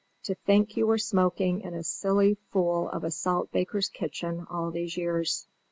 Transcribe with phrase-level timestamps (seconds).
[0.23, 4.71] To think you were smoking in a silly fool of a salt baker's kitchen all
[4.71, 5.45] these years!"